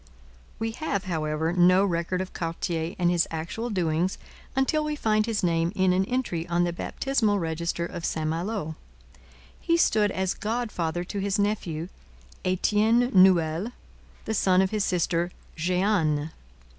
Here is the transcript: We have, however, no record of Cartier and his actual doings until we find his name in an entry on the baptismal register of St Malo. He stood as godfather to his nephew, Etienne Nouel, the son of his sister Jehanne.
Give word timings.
We 0.57 0.71
have, 0.71 1.03
however, 1.03 1.53
no 1.53 1.85
record 1.85 2.21
of 2.21 2.33
Cartier 2.33 2.95
and 2.97 3.11
his 3.11 3.27
actual 3.29 3.69
doings 3.69 4.17
until 4.55 4.83
we 4.83 4.95
find 4.95 5.27
his 5.27 5.43
name 5.43 5.71
in 5.75 5.93
an 5.93 6.05
entry 6.05 6.47
on 6.47 6.63
the 6.63 6.73
baptismal 6.73 7.37
register 7.37 7.85
of 7.85 8.03
St 8.03 8.27
Malo. 8.27 8.75
He 9.59 9.77
stood 9.77 10.09
as 10.09 10.33
godfather 10.33 11.03
to 11.03 11.19
his 11.19 11.37
nephew, 11.37 11.87
Etienne 12.43 13.11
Nouel, 13.13 13.73
the 14.25 14.33
son 14.33 14.63
of 14.63 14.71
his 14.71 14.83
sister 14.83 15.29
Jehanne. 15.55 16.31